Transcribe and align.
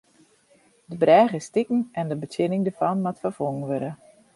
De 0.85 0.97
brêge 0.97 1.35
is 1.35 1.45
stikken 1.49 1.79
en 1.99 2.05
de 2.09 2.17
betsjinning 2.21 2.63
dêrfan 2.65 2.97
moat 3.03 3.21
ferfongen 3.23 3.67
wurde. 3.69 3.91